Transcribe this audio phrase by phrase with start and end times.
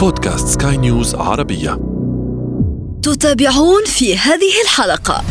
[0.00, 1.78] بودكاست سكاي نيوز عربية.
[3.02, 5.22] تتابعون في هذه الحلقة.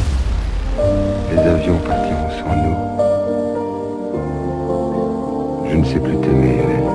[1.32, 2.78] Les avions partiront sans nous.
[5.70, 6.90] Je ne sais plus t'aimer, Hélène.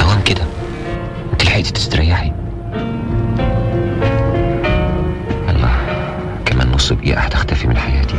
[0.00, 0.42] أوام كده.
[1.32, 2.32] انت لحقتي تستريحي.
[5.48, 5.76] الله
[6.44, 8.14] كمان نص دقيقة هتختفي من حياتي.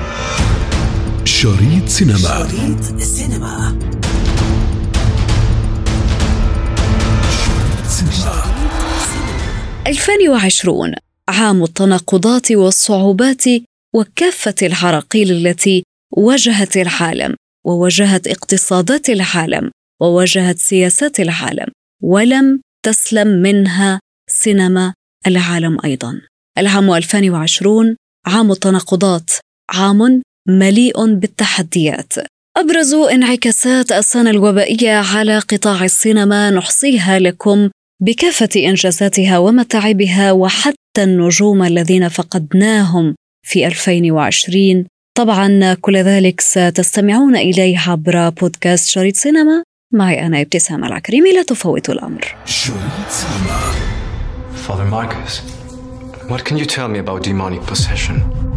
[1.26, 2.18] شريط سينما.
[2.18, 3.76] شريط السينما
[9.88, 10.94] 2020
[11.28, 13.44] عام التناقضات والصعوبات
[13.96, 17.36] وكافة العراقيل التي واجهت العالم
[17.66, 19.72] وواجهت اقتصادات العالم
[20.02, 21.68] وواجهت سياسات العالم
[22.04, 24.00] ولم تسلم منها
[24.30, 24.94] سينما
[25.28, 26.22] العالم أيضا.
[26.58, 29.32] العام 2020 عام التناقضات،
[29.70, 32.14] عام مليء بالتحديات.
[32.58, 37.70] أبرز انعكاسات السنة الوبائية على قطاع السينما نحصيها لكم
[38.02, 43.16] بكافة إنجازاتها ومتاعبها وحتى النجوم الذين فقدناهم
[43.48, 44.86] في 2020
[45.18, 49.64] طبعا كل ذلك ستستمعون إليه عبر بودكاست شريط سينما.
[49.94, 52.36] معي أنا ابتسام العكريمي لا تفوتوا الأمر.
[52.46, 53.72] شريط سينما.
[54.68, 55.42] Father Marcus,
[56.30, 58.55] what can you tell me about demonic possession?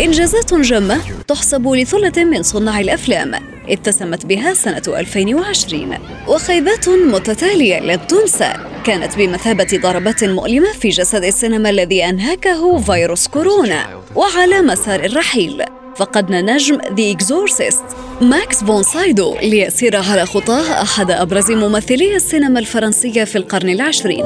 [0.00, 3.34] إنجازات جمة تحسب لثلة من صناع الأفلام.
[3.68, 5.98] اتسمت بها سنة 2020
[6.28, 8.52] وخيبات متتالية لن تنسى
[8.84, 15.64] كانت بمثابة ضربات مؤلمة في جسد السينما الذي أنهكه فيروس كورونا وعلى مسار الرحيل.
[15.96, 17.84] فقدنا نجم The Exorcist
[18.20, 24.24] ماكس فون سايدو ليسير على خطاه أحد أبرز ممثلي السينما الفرنسية في القرن العشرين.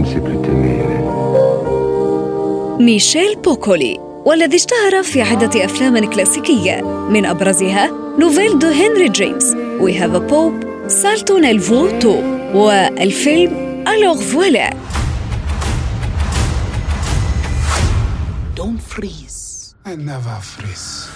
[0.00, 1.10] Ne sais plus t'aimer, Hélène.
[2.80, 9.44] ميشيل بوكولي والذي اشتهر في عدة أفلام كلاسيكية من أبرزها nouvelle de Henry James
[9.80, 12.22] We Have a Pope Salto nel vuoto
[12.54, 14.70] والفيلم Alors voilà
[19.86, 21.08] I never freeze.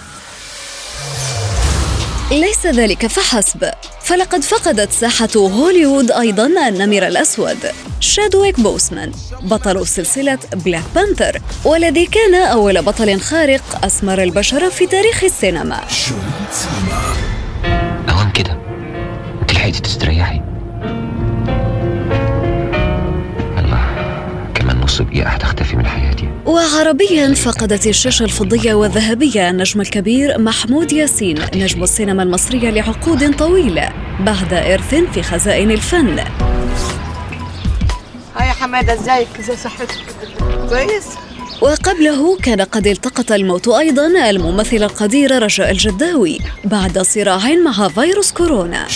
[2.31, 3.71] ليس ذلك فحسب
[4.05, 7.57] فلقد فقدت ساحة هوليوود أيضا النمر الأسود.
[8.01, 15.25] شادويك بوسمان بطل سلسلة Black Panther والذي كان أول بطل خارق أسمر البشرة في تاريخ
[15.25, 15.81] السينما.
[18.09, 18.59] أوام كده.
[19.43, 20.41] أنت لحقتي تستريحي.
[23.59, 23.87] الله
[24.55, 25.37] كمان نص دقيقة
[26.47, 33.89] وعربيا فقدت الشاشة الفضية والذهبية النجم الكبير محمود ياسين نجم السينما المصرية لعقود طويلة
[34.21, 36.19] بعد إرث في خزائن الفن.
[38.37, 39.95] هاي يا حمادة إزيك؟ ازي صحتك؟
[40.69, 41.05] كويس؟
[41.61, 48.87] وقبله كان قد التقط الموت أيضا الممثل القدير رجاء الجداوي بعد صراع مع فيروس كورونا.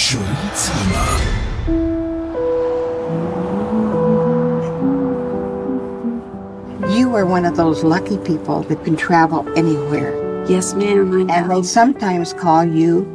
[7.08, 10.12] You are one of those lucky people that can travel anywhere.
[10.50, 13.06] Yes ma'am And they sometimes call you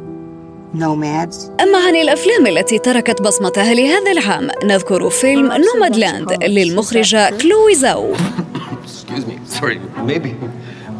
[0.74, 1.50] nomads.
[1.60, 8.14] أما عن الأفلام التي تركت بصمتها لهذا العام نذكر فيلم Nomadland للمخرجة كلوي زاو
[8.84, 9.38] Excuse me.
[9.46, 9.80] Sorry.
[10.06, 10.34] Maybe.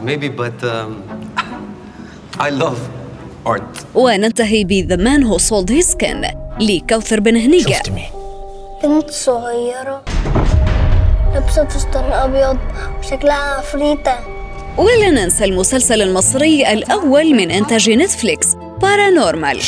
[0.02, 1.02] Maybe, but um,
[2.40, 2.78] I love
[3.46, 3.86] art.
[3.94, 6.22] وننتهي ب The Man Who Sold His Skin
[6.60, 7.82] لكوثر بن هنيجة
[8.84, 10.13] بنت صغيرة
[11.34, 12.58] لابسة فستان أبيض
[12.98, 14.18] وشكلها عفريتة
[14.76, 19.60] ولا ننسى المسلسل المصري الأول من إنتاج نتفليكس Paranormal.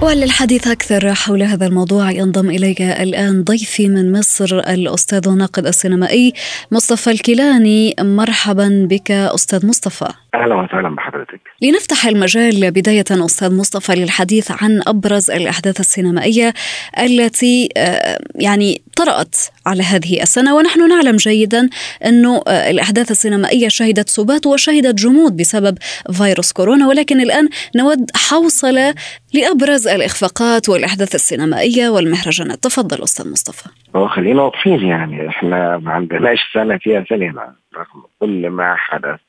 [0.00, 6.32] وللحديث أكثر حول هذا الموضوع ينضم إلي الآن ضيفي من مصر الأستاذ الناقد السينمائي
[6.70, 7.94] مصطفى الكيلاني.
[8.00, 10.08] مرحبا بك أستاذ مصطفى.
[10.34, 11.40] أهلا وسهلا بحضرتك.
[11.62, 16.52] لنفتح المجال بداية أستاذ مصطفى للحديث عن أبرز الأحداث السينمائية
[16.98, 20.56] التي آه، يعني طرأت على هذه السنة.
[20.56, 21.68] ونحن نعلم جيدا
[22.04, 25.78] أنه آه، الأحداث السينمائية شهدت سبات وشهدت جمود بسبب
[26.12, 26.88] فيروس كورونا.
[26.88, 28.94] ولكن الآن نود حوصلة
[29.34, 33.68] لأبرز الإخفاقات والأحداث السينمائية والمهرجانات تفضل أستاذ مصطفى.
[33.96, 39.27] هو خلينا واضحين يعني إحنا ما عندناش سنة فيها سينما رغم كل ما حدث.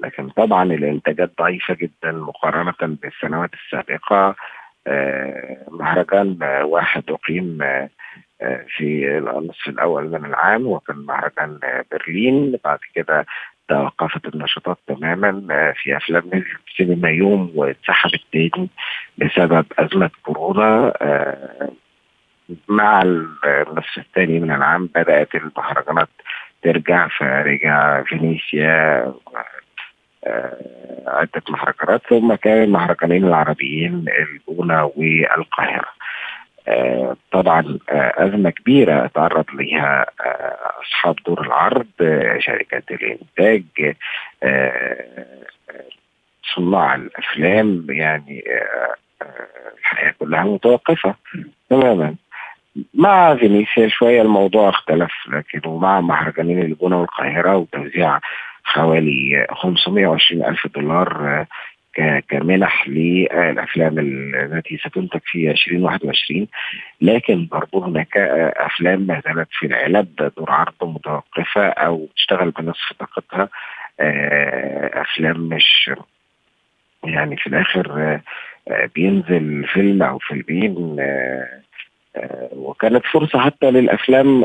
[0.00, 4.36] لكن طبعا الإنتاجات ضعيفة جدا مقارنة بالسنوات السابقة.
[4.86, 7.88] آه، مهرجان آه، واحد أقيم آه،
[8.76, 11.58] في النصف الأول من العام وكان مهرجان
[11.92, 12.58] برلين.
[12.64, 13.26] بعد كده
[13.68, 18.68] توقفت النشاطات تماما في أفلام نزلت السينما يوم واتسحبت تاني
[19.18, 20.92] بسبب أزمة كورونا.
[22.68, 26.08] مع النصف الثاني من العام بدأت المهرجانات
[26.62, 29.04] ترجع فرجع فينيسيا
[31.06, 35.88] عدة مهرجانات ثم كان المهرجانين العربيين الجونة والقاهرة.
[37.32, 40.06] طبعا أزمة كبيرة تعرض لها
[40.82, 41.86] أصحاب دور العرض
[42.38, 43.94] شركات الإنتاج
[46.54, 48.44] صناع الأفلام يعني
[49.78, 51.14] الحياة كلها متوقفة
[51.70, 52.14] تماما.
[52.94, 58.18] مع فينيسيا شوية الموضوع اختلف لكن ومع مهرجانين الجونة والقاهرة وتوزيع
[58.68, 61.46] حوالي 520 ألف دولار
[62.28, 66.46] كمنح للأفلام التي ستنتج في 2021
[67.00, 68.16] لكن برضو هناك
[68.56, 73.48] أفلام ما زالت في العلب دور عرض متوقفة أو تشتغل بنصف طاقتها
[75.02, 75.90] أفلام مش
[77.04, 78.20] يعني في الآخر
[78.94, 80.96] بينزل فيلم أو فيلمين
[82.52, 84.44] وكانت فرصة حتى للأفلام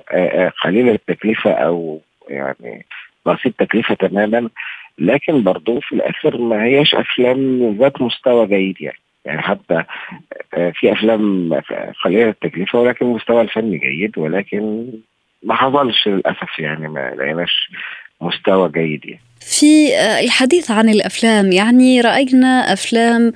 [0.63, 2.85] قليلة التكلفة أو يعني
[3.25, 4.49] بسيط تكلفه تماما
[4.97, 8.97] لكن برضو في الآخر ما هياش أفلام ذات مستوى جيد يعني.
[9.25, 9.83] يعني حتى
[10.73, 11.53] في أفلام
[12.03, 14.87] قليله التكلفة ولكن المستوى الفني جيد ولكن
[15.43, 17.71] ما حصلش للأسف يعني ما لقيناش
[18.21, 19.21] مستوى جيد يعني.
[19.45, 21.51] في الحديث عن الأفلام.
[21.51, 23.33] يعني رأينا أفلام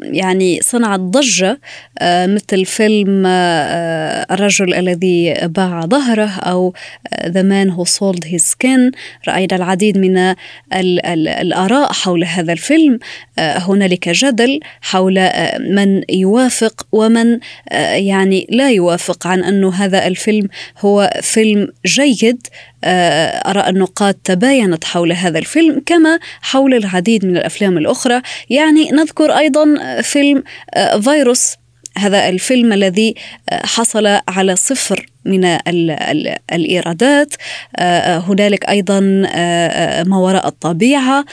[0.00, 1.60] يعني صنعت ضجة
[2.02, 6.74] مثل فيلم الرجل الذي باع ظهره أو
[7.26, 8.90] The Man Who Sold His Skin
[9.28, 10.36] رأينا العديد من ال
[11.06, 12.98] ال الآراء حول هذا الفيلم.
[13.38, 17.38] هنالك جدل حول من يوافق ومن
[17.92, 22.46] يعني لا يوافق عن انه هذا الفيلم هو فيلم جيد.
[22.84, 28.22] اراء النقاد تباينت حول هذا الفيلم كما حول العديد من الأفلام الأخرى.
[28.50, 29.64] يعني نذكر أيضا
[30.02, 30.42] فيلم
[31.00, 31.54] فيروس.
[31.98, 33.14] هذا الفيلم الذي
[33.50, 37.34] حصل على صفر من ال ال الإيرادات.
[38.28, 39.00] هنالك أيضا
[40.06, 41.24] ما وراء الطبيعة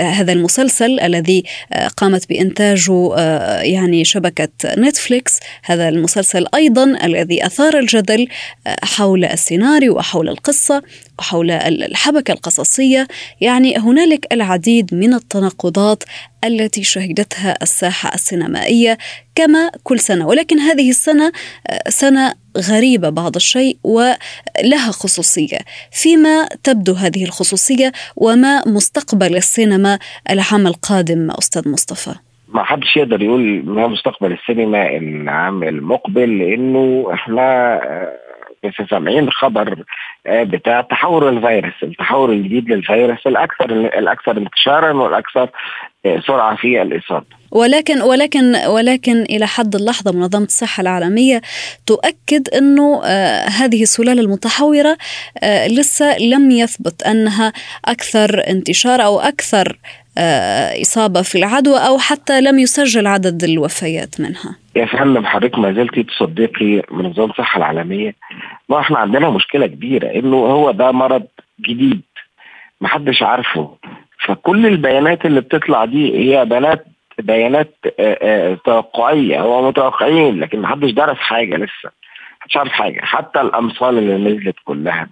[0.00, 1.44] هذا المسلسل الذي
[1.96, 3.16] قامت بانتاجه
[3.60, 5.40] يعني شبكة نتفليكس.
[5.64, 8.28] هذا المسلسل أيضا الذي أثار الجدل
[8.82, 10.82] حول السيناريو وحول القصة
[11.18, 13.08] وحول الحبكة القصصية.
[13.40, 16.04] يعني هنالك العديد من التناقضات
[16.44, 18.98] التي شهدتها الساحة السينمائية
[19.34, 20.26] كما كل سنة.
[20.26, 21.32] ولكن هذه السنة
[21.88, 25.58] سنة غريبة بعض الشيء ولها خصوصية.
[25.92, 29.98] فيما تبدو هذه الخصوصية وما مستقبل السينما
[30.30, 32.14] العام القادم أستاذ مصطفى؟
[32.48, 37.80] ما حدش يقدر يقول ما مستقبل السينما العام المقبل لأنه إحنا
[38.64, 39.84] لسه سامعين خبر
[40.26, 45.50] بتاع تحور الفيروس التحور الجديد للفيروس الأكثر الأكثر انتشارا والأكثر
[46.26, 47.37] سرعة في الإصابة.
[47.50, 51.42] ولكن ولكن ولكن إلى حد اللحظة منظمة الصحة العالمية
[51.86, 54.96] تؤكد إنه آه هذه السلالة المتحورة
[55.42, 57.52] آه لسه لم يثبت أنها
[57.84, 59.78] أكثر انتشار أو أكثر
[60.18, 64.56] آه إصابة في العدوى أو حتى لم يسجل عدد الوفيات منها.
[64.76, 68.14] يا فندم حضرتك ما زلتي تصدقي منظمة الصحة العالمية
[68.68, 71.22] ما إحنا عندنا مشكلة كبيرة إنه هو ده مرض
[71.68, 72.00] جديد
[72.80, 73.70] محدش عارفه
[74.26, 76.86] فكل البيانات اللي بتطلع دي هي بيانات
[77.18, 77.74] بيانات
[78.64, 79.40] توقعية.
[79.40, 81.90] هو متوقعين لكن محدش درس حاجة لسه.
[82.40, 83.00] محدش عارف حاجة.
[83.00, 85.08] حتى الأمثال اللي نزلت كلها.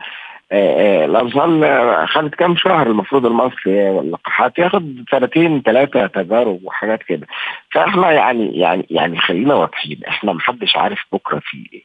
[0.52, 2.86] الأمثال خدت كام شهر.
[2.86, 7.26] المفروض المصري واللقاحات ياخد سنتين ثلاثة تجارب وحاجات كده.
[7.70, 10.00] فإحنا يعني يعني يعني خلينا واضحين.
[10.08, 11.82] إحنا محدش عارف بكرة في إيه.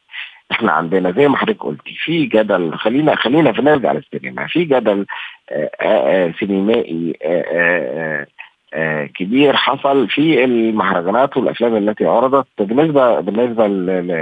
[0.51, 2.75] إحنا عندنا زي ما حضرتك قلتي في جدل.
[2.75, 4.48] خلينا خلينا في نرجع للسينما.
[4.48, 5.05] في جدل
[6.39, 8.27] سينمائي آه
[9.15, 12.47] كبير حصل في المهرجانات والأفلام التي عرضت.
[12.59, 13.67] بالنسبة بالنسبة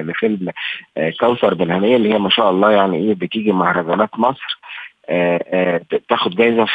[0.01, 0.49] لفيلم
[0.97, 4.59] آه كوثر بن هنيه اللي هي ما شاء الله يعني إيه بتيجي مهرجانات مصر
[5.09, 6.67] آه تاخد جايزة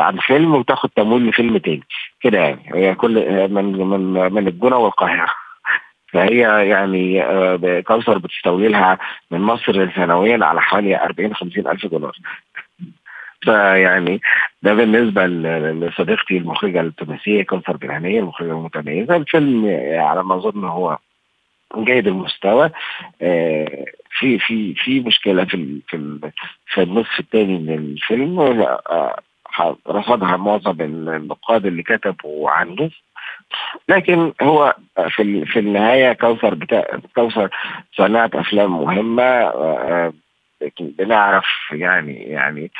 [0.00, 1.82] عن فيلم وتاخد تمويل لفيلم تاني.
[2.20, 2.62] كده يعني.
[2.74, 3.14] هي كل
[3.48, 5.30] من من من الجونة والقاهرة.
[6.12, 7.22] فهي يعني
[7.82, 8.98] كوثر بتستولي لها
[9.30, 12.16] من مصر سنويا على حوالي 40 50 ألف دولار.
[13.44, 14.20] فيعني
[14.62, 19.66] ده بالنسبة لصديقتي المخرجة التونسية كوثر بالهنيه المخرجة المتميزه الفيلم
[20.00, 20.98] على ما أظن هو
[21.78, 22.70] جيد المستوى.
[24.18, 26.18] في في في مشكلة في في
[26.66, 28.40] في النصف الثاني من الفيلم.
[29.88, 32.90] رصدها معظم النقاد اللي كتبوا عنه.
[33.88, 34.76] لكن هو
[35.08, 37.00] في في النهاية كوثر بتا...
[37.14, 37.48] كوثر
[37.96, 39.52] صنعت أفلام مهمة.
[40.80, 42.70] بنعرف يعني يعني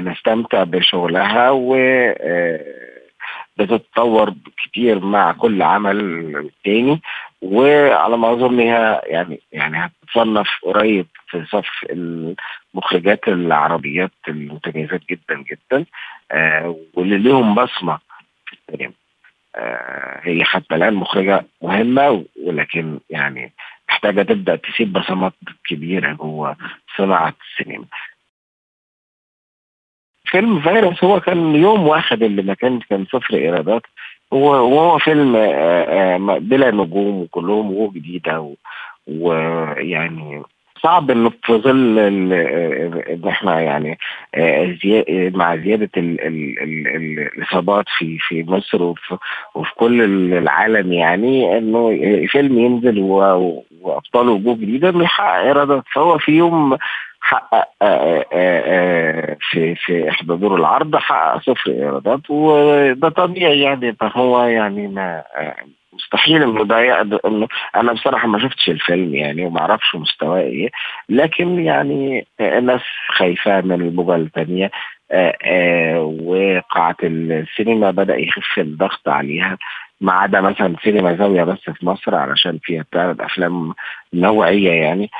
[0.00, 1.76] نستمتع بشغلها و
[3.56, 7.00] بتتطور كتير مع كل عمل تاني.
[7.42, 15.84] وعلى ما أظن هي يعني يعني هتتصنف قريب في صف المخرجات العربيات المتميزات جدا جدا
[16.32, 17.98] آه، واللي ليهم بصمة
[18.46, 18.92] في السينما
[19.56, 23.52] آه، هي حتى الآن مخرجة مهمة ولكن يعني
[23.88, 25.32] محتاجة تبدأ تسيب بصمات
[25.68, 26.56] كبيرة جوه
[26.96, 27.84] صناعة السينما.
[30.26, 33.82] فيلم فيروس هو كان يوم واحد اللي ما كان كان صفر إيرادات.
[34.32, 35.40] هو وهو فيلم آه،
[36.14, 38.54] آه، بلا نجوم وكلهم وجوه جديده
[39.06, 40.42] ويعني
[40.82, 41.98] صعب إنه في ظل
[42.32, 43.98] آه، إن إحنا يعني
[45.36, 49.16] مع زيادة ال- ال- ال- ال- الإصابات في في مصر وفي,
[49.54, 50.02] وفي كل
[50.32, 51.88] العالم يعني إنه
[52.26, 52.98] فيلم ينزل
[53.82, 55.84] وابطاله وجوه جديدة انه يحقق إيرادات.
[55.94, 56.76] فهو في يوم
[57.26, 63.92] حقق آه، آه، آه، في في إحدى دور العرض حقق صفر إيرادات وده طبيعي يعني
[63.92, 65.24] فهو يعني ما
[65.92, 70.70] مستحيل إنه ده يقدر أنا بصراحة ما شفتش الفيلم يعني وما أعرفش مستواه إيه
[71.08, 74.70] لكن يعني الناس خايفة من الموجة الثانية
[76.02, 79.58] وقاعة السينما بدأ يخف الضغط عليها
[80.00, 83.74] ما عدا مثلا سينما زاوية بس في مصر علشان فيها بتعرض أفلام
[84.14, 85.10] نوعية يعني.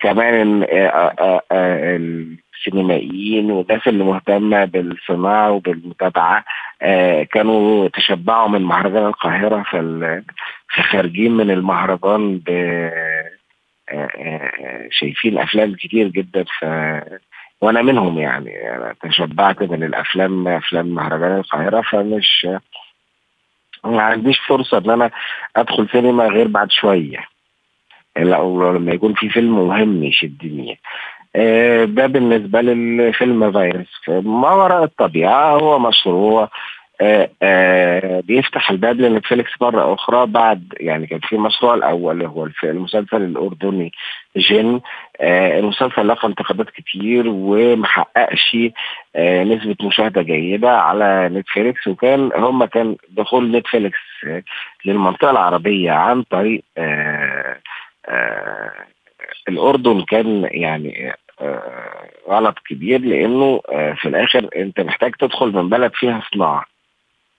[0.00, 6.44] كمان آه آه آه السينمائيين والناس اللي مهتمة بالصناعة وبالمتابعة
[6.82, 10.24] آه كانوا تشبعوا من مهرجان القاهرة فال-
[10.76, 13.22] فخارجين من المهرجان آه،
[13.92, 16.64] آه، شايفين أفلام كتير جدا ف
[17.60, 22.46] وأنا منهم يعني أنا تشبعت من الأفلام أفلام مهرجان القاهرة فمش
[23.84, 25.10] ما عنديش فرصة إن أنا
[25.56, 27.18] أدخل سينما غير بعد شوية.
[28.18, 28.36] لا
[28.78, 30.78] لما يكون في فيلم مهم يشدني
[31.36, 34.00] آه، ده بالنسبة للفيلم فيروس.
[34.08, 36.48] ما وراء الطبيعة هو مشروع.
[37.00, 43.22] آه، آه، بيفتح الباب لنتفليكس مرة أخرى بعد يعني كان في مشروع الأول هو المسلسل
[43.22, 43.92] الأردني
[44.36, 44.80] جن.
[45.20, 48.56] المسلسل لقى انتقادات كتير ومحققش
[49.18, 53.98] نسبة مشاهدة جيدة على نتفليكس وكان هم كان دخول نتفليكس
[54.84, 56.62] للمنطقة العربية عن طريق
[58.08, 58.72] آه،
[59.48, 65.92] الأردن كان يعني آه، غلط كبير لأنه آه، في الآخر أنت محتاج تدخل من بلد
[65.94, 66.64] فيها صناعة.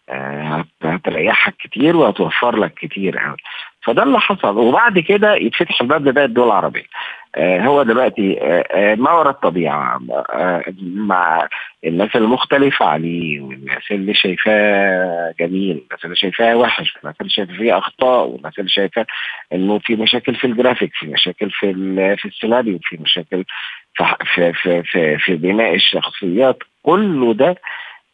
[0.10, 3.18] هت- هتريحك كتير وهتوفر لك كتير.
[3.18, 3.36] قوي
[3.82, 4.58] فده اللي حصل.
[4.58, 6.84] وبعد كده يتفتح الباب لباقي الدول العربية.
[6.84, 11.48] آه، هو دلوقتي آه، آه، ما وراء الطبيعة آه، مع
[11.86, 17.78] الناس المختلفة عليه والناس اللي شايفاه جميل والناس اللي شايفاه وحش والناس اللي شايفاه فيه
[17.78, 19.06] أخطاء والناس اللي شايفاه
[19.54, 21.74] إنه في مشاكل في الجرافيك في مشاكل في
[22.18, 23.46] في السيناريو في مشاكل
[23.94, 26.58] في في في, في, بناء الشخصيات.
[26.84, 27.56] كله ده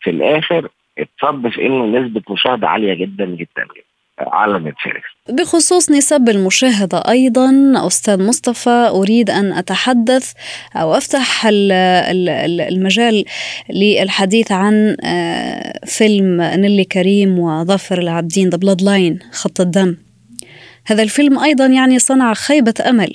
[0.01, 3.84] في الآخر اتصب في إنه نسبة مشاهدة عالية جدا جدا جدا.
[4.19, 7.51] على نتفليكس بخصوص نسب المشاهدة أيضا
[7.87, 10.31] أستاذ مصطفى أريد أن أتحدث
[10.75, 13.25] أو أفتح ال- ال- ال- المجال
[13.69, 19.97] للحديث عن آه، فيلم نيلي كريم وظافر العابدين The Blood Line خط الدم.
[20.87, 23.13] هذا الفيلم أيضا يعني صنع خيبة أمل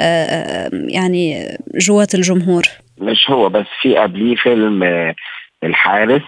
[0.00, 2.62] آه، آه، يعني جوات الجمهور.
[2.98, 4.82] مش هو بس في قبليه فيلم
[5.64, 6.22] الحارس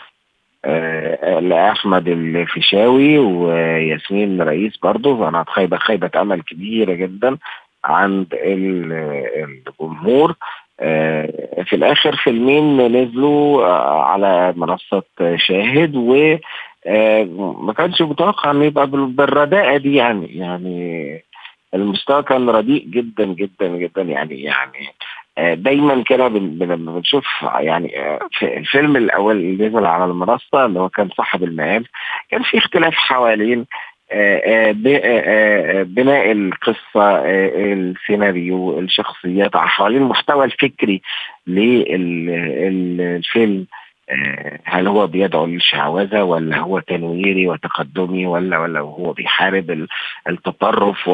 [0.68, 5.16] آه، لأحمد الفيشاوي وياسمين رئيس برضه.
[5.18, 7.36] فأنا خيبة خيبة أمل كبيرة جدا
[7.84, 8.92] عند ال-
[9.44, 10.34] الجمهور.
[10.80, 13.66] آه، في الآخر فيلمين نزلوا
[14.04, 15.02] على منصة
[15.36, 16.36] شاهد و
[16.86, 17.24] آه،
[17.60, 20.26] ما كانش متوقع إنه يبقى بال- بالرداءة دي يعني.
[20.26, 21.22] يعني
[21.74, 24.78] المستوى كان رديء جدا جدا جدا يعني يعني
[25.38, 31.08] دايما كده بنشوف يعني آه، في الفيلم الأول اللي نزل على المنصة اللي هو كان
[31.16, 31.84] صاحب المقام
[32.30, 33.66] كان في اختلاف حوالين
[34.12, 36.76] آه، آه، آه، آه، بناء القصة
[37.18, 41.02] آه، السيناريو الشخصيات حوالين المحتوى الفكري
[42.66, 43.66] للفيلم.
[44.10, 49.88] آه، هل هو بيدعو للشعوذة ولا هو تنويري وتقدمي ولا ولا هو بيحارب ال-
[50.28, 51.08] التطرف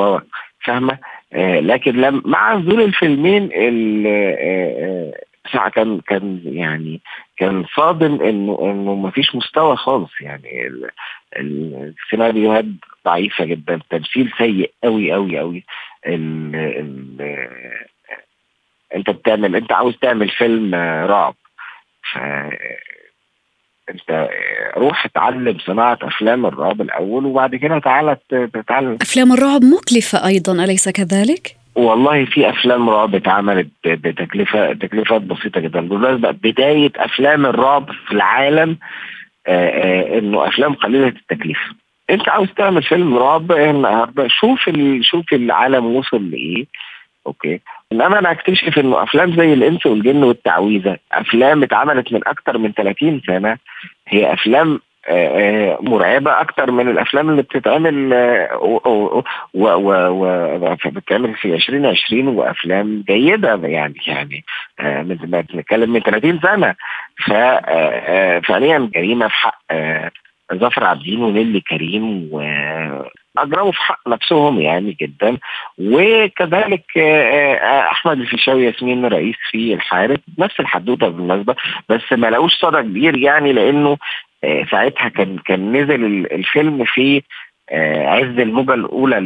[0.65, 0.99] فاهمة؟ آه،
[1.61, 4.37] لكن لم مع نزول الفيلمين ال- آه،
[4.85, 5.21] آه،
[5.53, 7.01] ساعة كان كان يعني
[7.37, 10.21] كان صادم انه إنه ما فيش مستوى خالص.
[10.21, 10.91] يعني ال-
[11.37, 12.65] ال- السيناريوهات
[13.05, 15.65] ضعيفة جدا التمثيل سيء قوي قوي قوي
[16.07, 21.35] ال ال آه، أنت بتعمل أنت عاوز تعمل فيلم آه، رعب
[23.91, 24.29] انت
[24.77, 30.89] روح اتعلم صناعة أفلام الرعب الأول وبعد كده تعالى تتعلم أفلام الرعب مكلفة أيضا أليس
[30.89, 38.13] كذلك؟ والله في أفلام رعب اتعملت بتكلفة تكلفات بسيطة جدا بالمناسبة بداية أفلام الرعب في
[38.13, 38.77] العالم
[40.19, 41.75] إنه أفلام قليلة التكلفة
[42.11, 44.71] أنت عاوز تعمل فيلم رعب النهارده شوف.
[45.01, 46.65] شوف العالم وصل لإيه
[47.27, 47.61] أوكي.
[47.93, 53.21] إنما أنا اكتشف إنه أفلام زي الإنس والجن والتعويذة أفلام اتعملت من أكتر من 30
[53.27, 53.59] سنة
[54.09, 55.29] هي أفلام آه،
[55.73, 59.23] آه، مرعبة أكتر من الأفلام اللي بتتعمل آه، و- و-
[59.55, 64.45] و- و- بتتعمل في 2020 وأفلام جيدة يعني يعني
[64.81, 66.75] من بنتكلم من 30 سنة.
[67.27, 69.59] ففعليا جريمة في حق
[70.55, 72.31] ظفر عابدين ونيلي كريم
[73.37, 75.39] واجرموا في حق نفسهم يعني جدا.
[75.79, 81.55] وكذلك آه، آه، أحمد الفيشاوي ياسمين رئيس في الحارس نفس الحدوتة بالمناسبة
[81.89, 83.97] بس ما لقوش صدى كبير يعني لأنه
[84.45, 87.23] آه، ساعتها كان كان نزل ال- الفيلم في
[88.07, 89.19] عز الموجة الأولى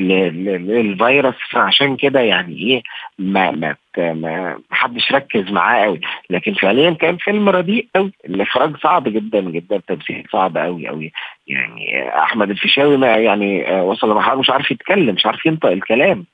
[0.00, 2.82] للفيروس فعشان كده يعني إيه
[3.18, 6.00] ما ما ما حدش ركز معاه قوي
[6.30, 11.12] لكن فعليا كان فيلم رديء قوي الإخراج صعب جدا جدا التمثيل صعب قوي قوي
[11.46, 16.24] يعني أحمد الفيشاوي ما يعني آه، وصل لمرحلة مش عارف يتكلم مش عارف ينطق الكلام.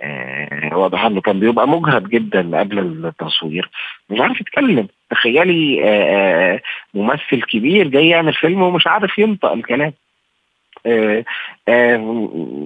[0.00, 3.70] آه، واضح إنه كان بيبقى مجهد جدا قبل التصوير.
[4.10, 4.88] مش عارف يتكلم.
[5.10, 6.60] تخيلي آه، آه،
[6.94, 9.92] ممثل كبير جاي يعمل فيلم ومش عارف ينطق الكلام.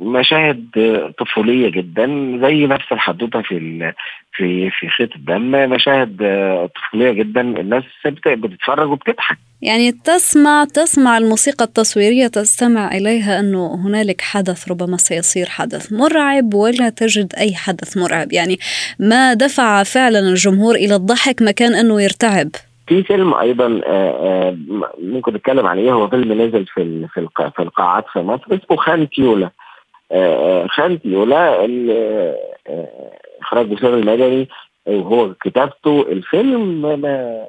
[0.02, 2.06] مشاهد آه، طفولية جدا
[2.42, 3.92] زي نفس الحدوتة في
[4.32, 9.38] في في خيط الدم مشاهد آه، طفولية جدا الناس بت- بتتفرج وبتضحك.
[9.62, 16.88] يعني تسمع تسمع الموسيقى التصويرية تستمع إليها أنه هنالك حدث ربما سيصير حدث مرعب ولا
[16.88, 18.32] تجد أي حدث مرعب.
[18.32, 18.58] يعني
[18.98, 22.48] ما دفع فعلا الجمهور إلى الضحك مكان أنه يرتعب.
[22.90, 24.56] في فيلم أيضا آه، آه،
[24.98, 25.92] ممكن نتكلم عليه.
[25.92, 29.50] هو فيلم نزل في في الق- في القاعات في مصر اسمه خان تيولا.
[30.12, 31.64] آه، خان تيولا
[33.42, 34.48] إخراج وسام المدني
[34.86, 36.02] وهو كتابته.
[36.08, 36.86] الفيلم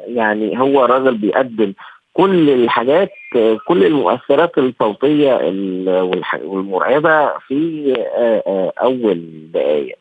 [0.07, 1.73] يعني هو راجل بيقدم
[2.13, 3.09] كل الحاجات
[3.67, 5.33] كل المؤثرات الصوتية
[6.43, 7.93] والمرعبة في
[8.81, 9.21] أول
[9.53, 9.95] دقائق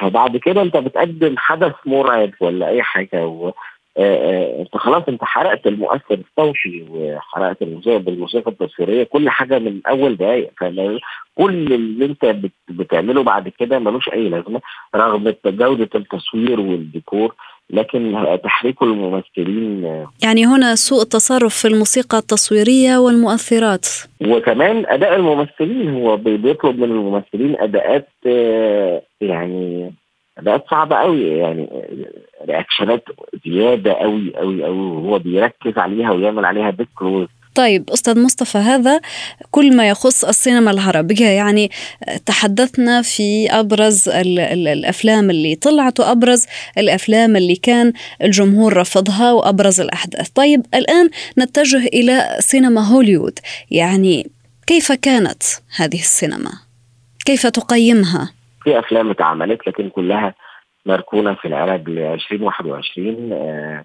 [0.00, 3.52] فبعد كده أنت بتقدم حدث مرعب ولا أي حاجة
[3.98, 11.72] انت خلاص انت حرقت المؤثر الصوتي وحرقت الموسيقى التصويرية كل حاجة من أول دقائق فكل
[11.72, 14.60] اللي انت بت- بتعمله بعد كده ملوش أي لازمة
[14.96, 17.34] رغم جودة التصوير والديكور
[17.70, 23.86] لكن تحريك الممثلين آه، يعني هنا سوء التصرف في الموسيقى التصويرية والمؤثرات.
[24.26, 29.92] وكمان أداء الممثلين هو بي- بيطلب من الممثلين أداءات آه، يعني
[30.38, 31.68] اداءات صعبة قوي يعني
[32.48, 33.04] reaction ات
[33.46, 39.00] زيادة قوي قوي قوي وهو بيركز عليها ويعمل عليها ذكر طيب أستاذ مصطفى هذا
[39.50, 41.70] كل ما يخص السينما العربية يعني
[42.26, 46.46] تحدثنا في أبرز ال ال الأفلام اللي طلعت وأبرز
[46.78, 47.92] الأفلام اللي كان
[48.22, 53.38] الجمهور رفضها وأبرز الأحداث طيب الآن نتجه إلى سينما هوليوود
[53.70, 54.30] يعني
[54.66, 55.42] كيف كانت
[55.76, 56.52] هذه السينما؟
[57.24, 58.32] كيف تقيمها؟
[58.64, 60.34] في أفلام اتعملت لكن كلها
[60.86, 63.84] مركونة في العراق ل 2021 آه،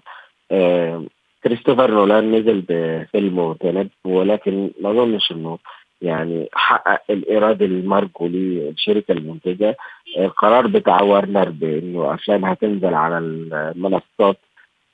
[0.50, 1.04] آه،
[1.44, 5.58] كريستوفر نولان نزل بفيلم تنب ولكن ما أظنش إنه
[6.02, 9.76] يعني حقق الإيراد المرجو للشركة المنتجة.
[10.18, 14.36] القرار بتاع وارنر بإنه أفلام هتنزل على المنصات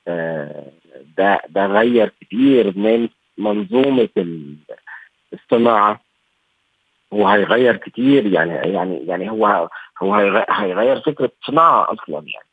[0.08, 0.64] آه،
[1.18, 4.56] ده ده غير كتير من منظومة ال-
[7.12, 9.68] الصناعه وهيغير كتير يعني يعني يعني هو
[10.02, 12.48] هو هيغ- هيغير فكرة صناعة أصلا يعني.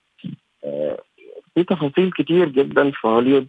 [0.65, 0.99] آه،
[1.55, 3.47] في تفاصيل كتير جدا في هوليوود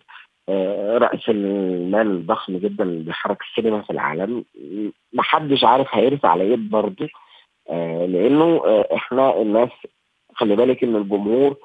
[0.49, 4.45] آه، رأس المال الضخم جدا اللي بيحرك السينما في العالم.
[5.13, 7.09] محدش عارف هيرس على إيه برضه.
[7.71, 9.71] آه، لأنه آه، إحنا الناس
[10.35, 11.57] خلي بالك إن الجمهور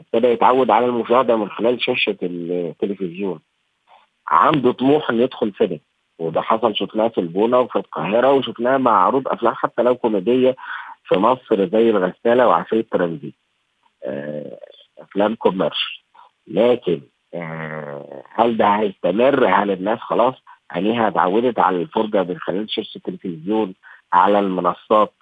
[0.00, 3.40] ابتدى يتعود على المشاهدة من خلال شاشة التلفزيون.
[4.28, 5.80] عنده طموح إنه يدخل سينما.
[6.18, 10.56] وده حصل شفناه في البونة وفي القاهرة وشفناه مع عروض أفلام حتى لو كوميدية
[11.04, 13.34] في مصر زي الغسالة وعفريت ترانزيت.
[14.04, 14.58] آه،
[14.98, 16.04] أفلام كوميرش
[16.46, 17.00] لكن
[17.34, 20.34] آه، هل ده هيستمر؟ هل الناس خلاص
[20.70, 23.74] عينيها اتعودت على الفرجة من خلال شاشة التلفزيون
[24.12, 25.12] على المنصات؟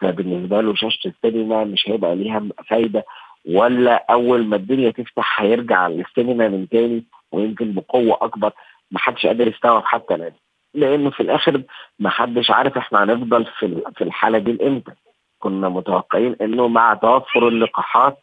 [0.00, 3.04] فبالنسبة له شاشة السينما مش هيبقى ليها فايدة
[3.48, 8.52] ولا أول ما الدنيا تفتح هيرجع للسينما من تاني؟ ويمكن بقوة أكبر
[8.90, 10.32] محدش قادر يستوعب حتى الآن.
[10.74, 11.62] لأنه في الآخر
[11.98, 14.92] محدش عارف إحنا هنفضل في في الحالة دي لإمتى.
[15.38, 18.18] كنا متوقعين إنه مع توفر اللقاحات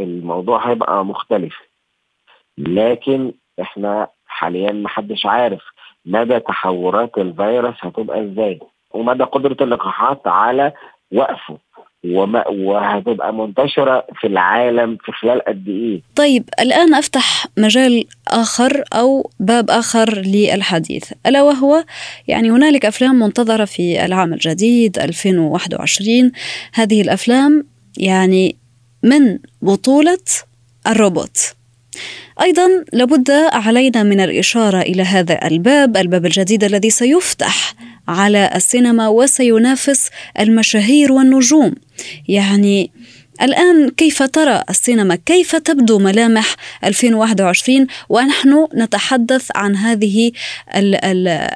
[0.00, 1.56] الموضوع هيبقى مختلف.
[2.58, 5.62] لكن إحنا حاليا محدش عارف
[6.06, 10.72] مدى تحورات الفيروس هتبقى إزاي ومدى قدرة اللقاحات على
[11.12, 11.58] وقفه.
[12.04, 19.30] وما وهتبقى منتشرة في العالم في خلال قد إيه؟ طيب الآن أفتح مجال آخر أو
[19.40, 21.12] باب آخر للحديث.
[21.26, 21.84] ألا وهو
[22.28, 26.32] يعني هنالك أفلام منتظرة في العام الجديد 2021
[26.74, 27.64] هذه الأفلام
[27.98, 28.56] يعني
[29.02, 30.18] من بطولة
[30.86, 31.38] الروبوت.
[32.40, 37.74] أيضا لابد علينا من الإشارة إلى هذا الباب الباب الجديد الذي سيفتح
[38.08, 41.74] على السينما وسينافس المشاهير والنجوم.
[42.28, 42.90] يعني
[43.42, 50.32] الآن كيف ترى السينما؟ كيف تبدو ملامح 2021 ونحن نتحدث عن هذه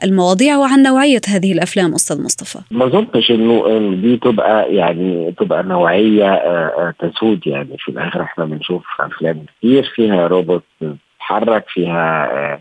[0.04, 2.58] المواضيع وعن نوعية هذه الأفلام أستاذ مصطفى.
[2.70, 7.46] ما ظنتش إنه دي تبقى يعني تبقى نوعية آه، آه، تسود.
[7.46, 12.60] يعني في الآخر إحنا بنشوف أفلام كتير فيها روبوت بتتحرك فيها آه،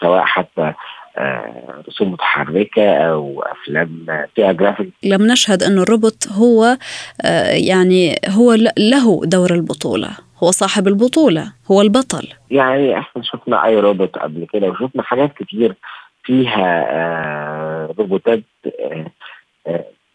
[0.00, 0.72] سواء حتى
[1.88, 6.76] رسوم متحركة أو أفلام فيها جرافيك لم نشهد أن الروبوت هو
[7.24, 10.10] آه، يعني هو له دور البطولة.
[10.42, 12.28] هو صاحب البطولة هو البطل.
[12.50, 15.74] يعني إحنا شفنا أي روبوت قبل كده وشفنا حاجات كتير
[16.24, 18.42] فيها آه، روبوتات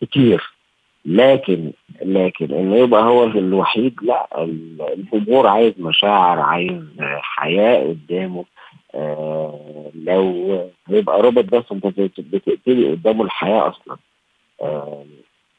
[0.01, 0.57] كتير.
[1.05, 4.27] لكن لكن إنه يبقى هو الوحيد لا
[4.93, 6.83] الجمهور عايز مشاعر عايز
[7.21, 8.45] حياة قدامه
[8.95, 9.36] آه
[10.05, 11.87] لو يبقى روبوت بس انت
[12.19, 13.97] بتقتلي قدامه الحياة أصلا.
[14.61, 15.03] آه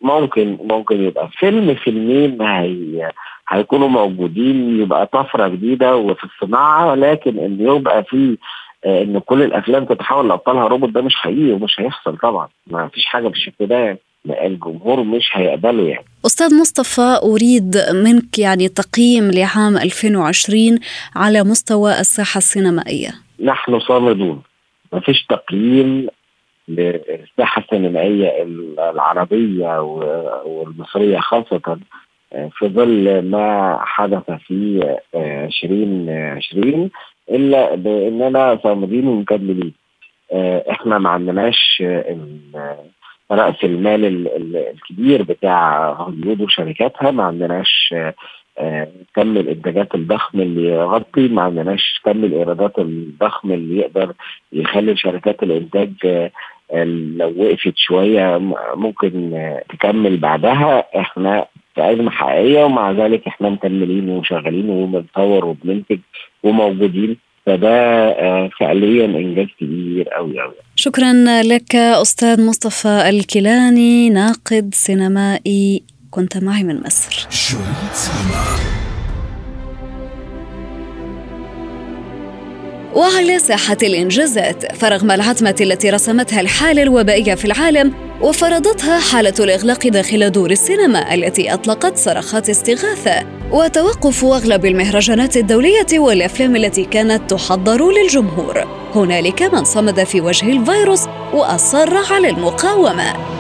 [0.00, 3.12] ممكن ممكن يبقى فيلم فيلمين هي
[3.48, 8.36] هيكونوا موجودين يبقى طفرة جديدة وفي الصناعة لكن إن يبقى في
[8.84, 12.48] آه إن كل الأفلام تتحول لأبطالها روبوت ده مش حقيقي ومش هيحصل طبعا.
[12.66, 16.04] ما فيش حاجة بالشكل ده الجمهور مش هيقبله يعني.
[16.26, 20.78] أستاذ مصطفى أريد منك يعني تقييم لعام 2020
[21.16, 23.10] على مستوى الساحة السينمائية.
[23.40, 24.42] نحن صامدون.
[24.92, 26.08] ما فيش تقييم
[26.68, 28.42] للساحة السينمائية
[28.78, 29.80] العربية
[30.44, 31.78] والمصرية خاصة
[32.32, 36.90] آه، في ظل ما حدث في 2020
[37.30, 39.72] آه، إلا بأننا صامدين ومكملين.
[40.32, 41.82] آه، إحنا ما عندناش
[43.30, 48.14] رأس المال الكبير بتاع هوليوود وشركاتها ما عندناش آه،
[49.14, 54.12] كم الانتاجات الضخم اللي يغطي ما عندناش كم الايرادات الضخم اللي يقدر
[54.52, 56.84] يخلي شركات الانتاج آه،
[57.16, 58.38] لو وقفت شوية
[58.74, 59.32] ممكن
[59.68, 60.84] تكمل بعدها.
[61.00, 65.98] إحنا في أزمة حقيقية ومع ذلك إحنا مكملين وشغالين وبنصور وبننتج
[66.42, 67.16] وموجودين.
[67.48, 67.70] فده
[68.10, 76.62] آه، فعليا إنجاز كبير قوي قوي شكرا لك أستاذ مصطفى الكيلاني ناقد سينمائي كنت معي
[76.62, 77.28] من مصر.
[82.94, 90.30] وعلى ساحة الإنجازات فرغم العتمة التي رسمتها الحالة الوبائية في العالم وفرضتها حالة الإغلاق داخل
[90.30, 98.64] دور السينما التي أطلقت صرخات استغاثة وتوقف أغلب المهرجانات الدولية والأفلام التي كانت تحضر للجمهور.
[98.94, 103.37] هنالك من صمد في وجه الفيروس وأصر على المقاومة.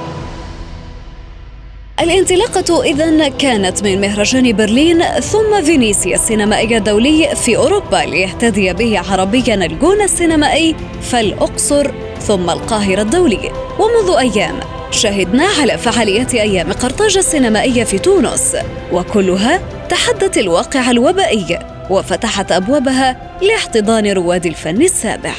[2.00, 9.54] الانطلاقة إذا كانت من مهرجان برلين ثم فينيسيا السينمائي الدولي في أوروبا ليهتدي به عربيا
[9.54, 13.52] الجون السينمائي فالأقصر ثم القاهرة الدولي.
[13.78, 18.56] ومنذ أيام شهدنا على فعاليات أيام قرطاج السينمائية في تونس
[18.92, 21.58] وكلها تحدت الواقع الوبائي
[21.90, 25.34] وفتحت أبوابها لاحتضان رواد الفن السابع.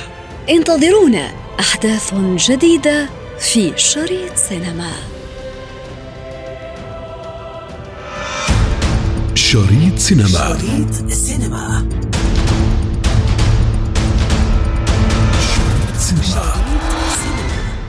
[0.50, 1.28] انتظرونا
[1.60, 5.19] أحداث جديدة في شريط سينما.
[9.52, 10.28] شريط سينما.
[10.28, 11.86] شريط سينما.